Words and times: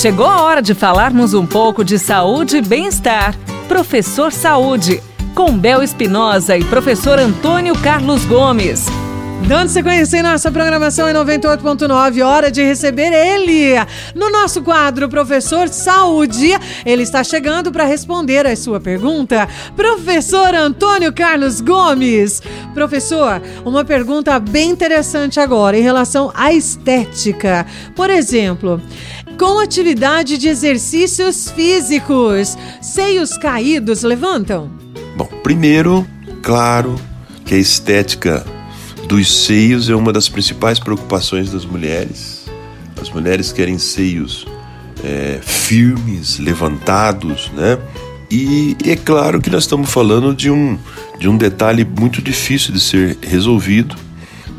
Chegou 0.00 0.26
a 0.26 0.42
hora 0.42 0.62
de 0.62 0.74
falarmos 0.74 1.34
um 1.34 1.44
pouco 1.44 1.84
de 1.84 1.98
saúde 1.98 2.58
e 2.58 2.62
bem-estar. 2.62 3.34
Professor 3.66 4.30
Saúde, 4.30 5.02
com 5.34 5.58
Bel 5.58 5.82
Espinosa 5.82 6.56
e 6.56 6.62
professor 6.62 7.18
Antônio 7.18 7.76
Carlos 7.80 8.24
Gomes. 8.24 8.86
Dando 9.46 9.70
sequência 9.70 10.18
em 10.18 10.22
nossa 10.22 10.52
programação 10.52 11.08
em 11.08 11.14
98.9, 11.14 12.24
hora 12.24 12.50
de 12.50 12.62
receber 12.62 13.12
ele 13.12 13.74
no 14.14 14.30
nosso 14.30 14.60
quadro 14.62 15.08
Professor 15.08 15.68
Saúde. 15.68 16.50
Ele 16.84 17.02
está 17.02 17.24
chegando 17.24 17.72
para 17.72 17.84
responder 17.84 18.46
a 18.46 18.54
sua 18.54 18.78
pergunta. 18.78 19.48
Professor 19.74 20.54
Antônio 20.54 21.12
Carlos 21.14 21.60
Gomes. 21.60 22.42
Professor, 22.74 23.40
uma 23.64 23.84
pergunta 23.84 24.38
bem 24.38 24.70
interessante 24.70 25.40
agora 25.40 25.78
em 25.78 25.82
relação 25.82 26.30
à 26.34 26.52
estética. 26.52 27.64
Por 27.96 28.10
exemplo, 28.10 28.82
com 29.38 29.60
atividade 29.60 30.36
de 30.36 30.48
exercícios 30.48 31.50
físicos, 31.50 32.58
seios 32.82 33.38
caídos 33.38 34.02
levantam? 34.02 34.68
Bom, 35.16 35.26
primeiro, 35.42 36.04
claro 36.42 36.96
que 37.44 37.54
a 37.54 37.58
estética 37.58 38.44
dos 39.06 39.44
seios 39.44 39.88
é 39.88 39.94
uma 39.94 40.12
das 40.12 40.28
principais 40.28 40.80
preocupações 40.80 41.52
das 41.52 41.64
mulheres. 41.64 42.46
As 43.00 43.08
mulheres 43.10 43.52
querem 43.52 43.78
seios 43.78 44.44
é, 45.04 45.38
firmes, 45.40 46.38
levantados, 46.38 47.50
né? 47.54 47.78
E 48.30 48.76
é 48.84 48.96
claro 48.96 49.40
que 49.40 49.48
nós 49.48 49.62
estamos 49.62 49.88
falando 49.88 50.34
de 50.34 50.50
um, 50.50 50.76
de 51.18 51.28
um 51.28 51.36
detalhe 51.36 51.84
muito 51.84 52.20
difícil 52.20 52.74
de 52.74 52.80
ser 52.80 53.16
resolvido. 53.22 53.96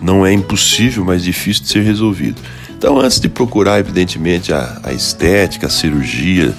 Não 0.00 0.24
é 0.24 0.32
impossível, 0.32 1.04
mas 1.04 1.24
difícil 1.24 1.64
de 1.64 1.68
ser 1.68 1.82
resolvido. 1.82 2.40
Então, 2.78 2.98
antes 2.98 3.20
de 3.20 3.28
procurar, 3.28 3.78
evidentemente, 3.78 4.54
a, 4.54 4.80
a 4.82 4.92
estética, 4.92 5.66
a 5.66 5.70
cirurgia, 5.70 6.54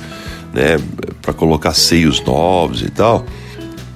né, 0.54 0.78
para 1.22 1.34
colocar 1.34 1.74
seios 1.74 2.22
novos 2.22 2.84
e 2.84 2.92
tal, 2.92 3.26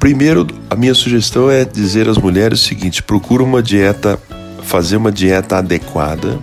Primeiro, 0.04 0.46
a 0.70 0.76
minha 0.76 0.94
sugestão 0.94 1.50
é 1.50 1.64
dizer 1.64 2.10
às 2.10 2.18
mulheres 2.18 2.60
o 2.60 2.64
seguinte: 2.66 3.02
procura 3.02 3.42
uma 3.42 3.64
dieta, 3.64 4.20
fazer 4.64 4.98
uma 4.98 5.10
dieta 5.10 5.56
adequada, 5.56 6.42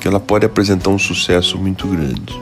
que 0.00 0.06
ela 0.06 0.20
pode 0.20 0.46
apresentar 0.46 0.90
um 0.90 0.98
sucesso 1.00 1.58
muito 1.58 1.88
grande. 1.88 2.40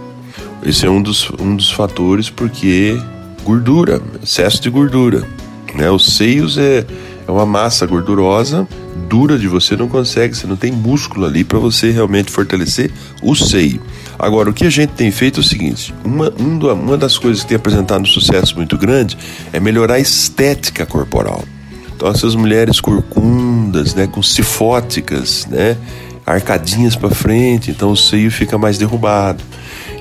Esse 0.63 0.85
é 0.85 0.91
um 0.91 1.01
dos, 1.01 1.31
um 1.41 1.57
dos 1.57 1.71
fatores, 1.71 2.29
porque 2.29 3.01
gordura, 3.43 4.03
excesso 4.23 4.61
de 4.61 4.69
gordura. 4.69 5.27
Né? 5.75 5.91
Os 5.91 6.15
seios 6.15 6.59
é, 6.59 6.85
é 7.27 7.31
uma 7.31 7.47
massa 7.47 7.87
gordurosa, 7.87 8.69
dura 9.09 9.39
de 9.39 9.49
você 9.49 9.77
não 9.77 9.89
consegue, 9.89 10.37
você 10.37 10.47
não 10.47 10.57
tem 10.57 10.71
músculo 10.71 11.27
ali 11.27 11.45
para 11.45 11.59
você 11.59 11.91
realmente 11.91 12.31
fortalecer 12.31 12.91
o 13.23 13.35
seio. 13.35 13.81
Agora, 14.19 14.51
o 14.51 14.53
que 14.53 14.67
a 14.67 14.71
gente 14.71 14.91
tem 14.91 15.11
feito 15.11 15.41
é 15.41 15.43
o 15.43 15.47
seguinte: 15.47 15.95
uma, 16.05 16.31
uma 16.75 16.97
das 16.97 17.17
coisas 17.17 17.43
que 17.43 17.49
tem 17.49 17.57
apresentado 17.57 18.03
um 18.03 18.07
sucesso 18.07 18.55
muito 18.57 18.77
grande 18.77 19.17
é 19.53 19.59
melhorar 19.59 19.95
a 19.95 20.01
estética 20.01 20.85
corporal. 20.85 21.45
Então, 21.95 22.09
essas 22.09 22.35
mulheres 22.35 22.81
corcundas, 22.81 23.95
né, 23.95 24.07
com 24.07 24.23
cifóticas, 24.23 25.47
né, 25.47 25.77
arcadinhas 26.27 26.97
para 26.97 27.11
frente, 27.11 27.71
então 27.71 27.91
o 27.91 27.97
seio 27.97 28.31
fica 28.31 28.57
mais 28.57 28.79
derrubado. 28.79 29.43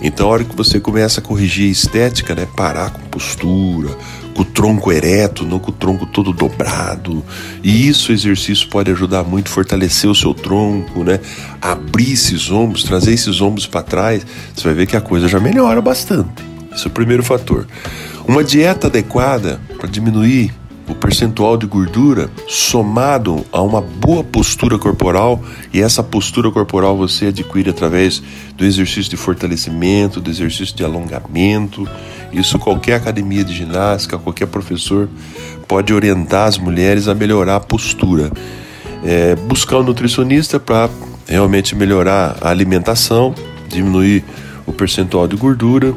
Então, 0.01 0.27
a 0.27 0.31
hora 0.31 0.43
que 0.43 0.55
você 0.55 0.79
começa 0.79 1.19
a 1.19 1.23
corrigir 1.23 1.67
a 1.67 1.71
estética, 1.71 2.33
né, 2.33 2.47
parar 2.55 2.91
com 2.91 3.01
postura, 3.09 3.89
com 4.33 4.43
o 4.43 4.45
tronco 4.45 4.91
ereto, 4.91 5.45
não 5.45 5.59
com 5.59 5.71
o 5.71 5.73
tronco 5.73 6.05
todo 6.05 6.31
dobrado. 6.31 7.23
E 7.61 7.89
isso, 7.89 8.11
o 8.11 8.15
exercício 8.15 8.69
pode 8.69 8.89
ajudar 8.91 9.23
muito, 9.23 9.49
fortalecer 9.49 10.09
o 10.09 10.15
seu 10.15 10.33
tronco, 10.33 11.03
né? 11.03 11.19
Abrir 11.61 12.13
esses 12.13 12.49
ombros, 12.49 12.83
trazer 12.83 13.11
esses 13.11 13.41
ombros 13.41 13.67
para 13.67 13.83
trás. 13.83 14.25
Você 14.55 14.63
vai 14.63 14.73
ver 14.73 14.85
que 14.87 14.95
a 14.95 15.01
coisa 15.01 15.27
já 15.27 15.41
melhora 15.41 15.81
bastante. 15.81 16.41
Esse 16.73 16.85
é 16.85 16.87
o 16.87 16.91
primeiro 16.91 17.21
fator. 17.21 17.67
Uma 18.25 18.41
dieta 18.41 18.87
adequada 18.87 19.59
para 19.77 19.89
diminuir 19.89 20.53
o 20.89 20.95
percentual 20.95 21.55
de 21.55 21.67
gordura 21.67 22.29
somado 22.47 23.45
a 23.51 23.61
uma 23.61 23.79
boa 23.79 24.23
postura 24.23 24.77
corporal, 24.79 25.41
e 25.71 25.79
essa 25.79 26.01
postura 26.01 26.51
corporal 26.51 26.97
você 26.97 27.27
adquire 27.27 27.69
através 27.69 28.21
do 28.57 28.65
exercício 28.65 29.09
de 29.09 29.15
fortalecimento, 29.15 30.19
do 30.19 30.29
exercício 30.29 30.75
de 30.75 30.83
alongamento. 30.83 31.87
Isso 32.33 32.57
qualquer 32.57 32.95
academia 32.95 33.43
de 33.43 33.53
ginástica, 33.53 34.17
qualquer 34.17 34.47
professor 34.47 35.07
pode 35.67 35.93
orientar 35.93 36.47
as 36.47 36.57
mulheres 36.57 37.07
a 37.07 37.13
melhorar 37.13 37.57
a 37.57 37.59
postura. 37.59 38.31
É, 39.03 39.35
buscar 39.35 39.77
um 39.77 39.83
nutricionista 39.83 40.59
para 40.59 40.89
realmente 41.27 41.75
melhorar 41.75 42.37
a 42.41 42.49
alimentação, 42.49 43.33
diminuir 43.69 44.25
o 44.65 44.73
percentual 44.73 45.27
de 45.27 45.35
gordura. 45.35 45.93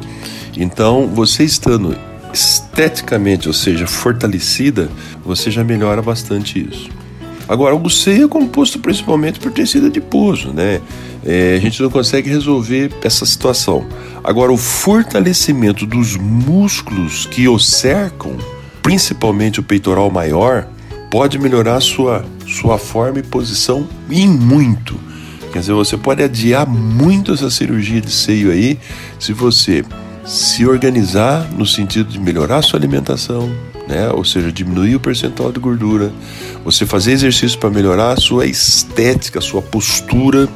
Então, 0.55 1.07
você 1.07 1.43
estando 1.43 1.97
esteticamente, 2.33 3.47
ou 3.47 3.53
seja, 3.53 3.85
fortalecida, 3.85 4.89
você 5.23 5.51
já 5.51 5.63
melhora 5.63 6.01
bastante 6.01 6.59
isso. 6.59 6.89
Agora, 7.47 7.75
o 7.75 7.89
seio 7.89 8.25
é 8.25 8.27
composto 8.27 8.79
principalmente 8.79 9.39
por 9.39 9.51
tecido 9.51 9.87
adiposo, 9.87 10.51
né? 10.51 10.81
É, 11.25 11.55
a 11.55 11.59
gente 11.59 11.81
não 11.81 11.89
consegue 11.89 12.29
resolver 12.29 12.91
essa 13.03 13.25
situação. 13.25 13.85
Agora, 14.23 14.51
o 14.51 14.57
fortalecimento 14.57 15.85
dos 15.85 16.15
músculos 16.15 17.25
que 17.25 17.47
o 17.47 17.59
cercam, 17.59 18.37
principalmente 18.81 19.59
o 19.59 19.63
peitoral 19.63 20.09
maior, 20.09 20.67
pode 21.11 21.37
melhorar 21.37 21.79
sua, 21.81 22.25
sua 22.47 22.77
forma 22.77 23.19
e 23.19 23.23
posição 23.23 23.87
em 24.09 24.27
muito. 24.27 24.97
Quer 25.51 25.59
dizer, 25.59 25.73
você 25.73 25.95
pode 25.95 26.23
adiar 26.23 26.67
muito 26.67 27.33
essa 27.33 27.51
cirurgia 27.51 28.01
de 28.01 28.09
seio 28.09 28.51
aí 28.51 28.79
se 29.19 29.31
você 29.33 29.85
se 30.25 30.65
organizar 30.65 31.49
no 31.51 31.65
sentido 31.65 32.09
de 32.09 32.19
melhorar 32.19 32.57
a 32.57 32.61
sua 32.61 32.79
alimentação, 32.79 33.51
né? 33.87 34.09
ou 34.09 34.23
seja, 34.23 34.51
diminuir 34.51 34.95
o 34.95 34.99
percentual 34.99 35.51
de 35.51 35.59
gordura, 35.59 36.11
você 36.63 36.85
fazer 36.85 37.11
exercício 37.11 37.59
para 37.59 37.69
melhorar 37.69 38.11
a 38.11 38.15
sua 38.15 38.45
estética, 38.45 39.39
a 39.39 39.41
sua 39.41 39.61
postura, 39.61 40.47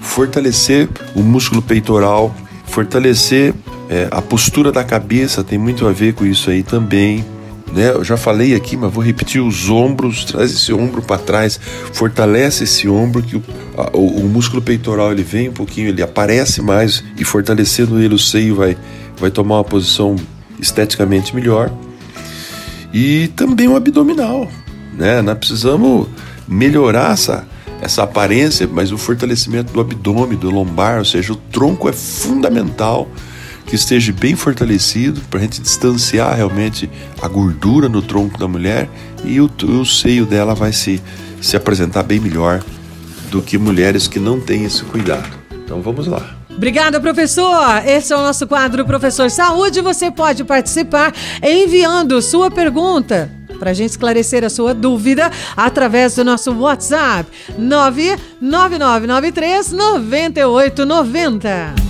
fortalecer 0.00 0.88
o 1.14 1.22
músculo 1.22 1.62
peitoral, 1.62 2.34
fortalecer 2.66 3.54
é, 3.88 4.08
a 4.10 4.22
postura 4.22 4.70
da 4.70 4.84
cabeça, 4.84 5.42
tem 5.42 5.58
muito 5.58 5.86
a 5.86 5.92
ver 5.92 6.14
com 6.14 6.24
isso 6.24 6.50
aí 6.50 6.62
também. 6.62 7.24
Né? 7.72 7.90
Eu 7.90 8.04
já 8.04 8.16
falei 8.16 8.54
aqui, 8.54 8.76
mas 8.76 8.92
vou 8.92 9.02
repetir: 9.02 9.40
os 9.40 9.68
ombros, 9.68 10.24
traz 10.24 10.52
esse 10.52 10.72
ombro 10.72 11.02
para 11.02 11.18
trás, 11.18 11.60
fortalece 11.92 12.64
esse 12.64 12.88
ombro, 12.88 13.22
que 13.22 13.36
o, 13.36 13.42
a, 13.76 13.96
o, 13.96 14.20
o, 14.20 14.28
músculo 14.28 14.60
peitoral 14.60 15.12
ele 15.12 15.22
vem 15.22 15.48
um 15.48 15.52
pouquinho, 15.52 15.88
ele 15.88 16.02
aparece 16.02 16.60
mais 16.60 17.04
e 17.16 17.24
fortalecendo 17.24 18.00
ele, 18.00 18.14
o 18.14 18.18
seio 18.18 18.56
vai, 18.56 18.76
vai 19.18 19.30
tomar 19.30 19.56
uma 19.56 19.64
posição 19.64 20.16
esteticamente 20.58 21.34
melhor. 21.34 21.70
E 22.92 23.28
também 23.36 23.68
o 23.68 23.76
abdominal, 23.76 24.48
né? 24.96 25.22
Nós 25.22 25.38
precisamos 25.38 26.08
melhorar 26.48 27.12
essa, 27.12 27.46
essa 27.80 28.02
aparência, 28.02 28.68
mas 28.70 28.90
o 28.90 28.98
fortalecimento 28.98 29.72
do 29.72 29.80
abdômen, 29.80 30.36
do 30.36 30.50
lombar, 30.50 30.98
ou 30.98 31.04
seja, 31.04 31.32
o 31.32 31.36
tronco 31.36 31.88
é 31.88 31.92
fundamental 31.92 33.08
que 33.66 33.74
esteja 33.74 34.12
bem 34.12 34.34
fortalecido 34.34 35.20
para 35.30 35.38
a 35.38 35.42
gente 35.42 35.60
distanciar 35.60 36.36
realmente 36.36 36.90
a 37.20 37.28
gordura 37.28 37.88
no 37.88 38.02
tronco 38.02 38.38
da 38.38 38.48
mulher 38.48 38.88
e 39.24 39.40
o, 39.40 39.50
o 39.68 39.86
seio 39.86 40.26
dela 40.26 40.54
vai 40.54 40.72
se, 40.72 41.00
se 41.40 41.56
apresentar 41.56 42.02
bem 42.02 42.18
melhor 42.18 42.62
do 43.30 43.40
que 43.40 43.56
mulheres 43.56 44.08
que 44.08 44.18
não 44.18 44.40
têm 44.40 44.64
esse 44.64 44.82
cuidado. 44.84 45.30
Então 45.52 45.80
vamos 45.80 46.06
lá. 46.06 46.36
Obrigada, 46.56 47.00
professor. 47.00 47.82
Esse 47.86 48.12
é 48.12 48.16
o 48.16 48.20
nosso 48.20 48.46
quadro 48.46 48.84
Professor 48.84 49.30
Saúde. 49.30 49.80
Você 49.80 50.10
pode 50.10 50.44
participar 50.44 51.14
enviando 51.42 52.20
sua 52.20 52.50
pergunta 52.50 53.30
para 53.58 53.70
a 53.70 53.74
gente 53.74 53.88
esclarecer 53.90 54.44
a 54.44 54.50
sua 54.50 54.74
dúvida 54.74 55.30
através 55.56 56.16
do 56.16 56.24
nosso 56.24 56.52
WhatsApp 56.52 57.30
99993 57.56 59.72
9890. 59.72 61.89